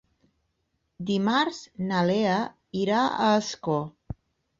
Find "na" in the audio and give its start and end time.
1.91-1.99